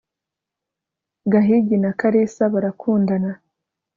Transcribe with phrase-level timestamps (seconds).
[1.31, 3.31] gahigi na kalisa barakundana